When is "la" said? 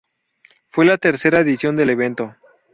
0.85-0.97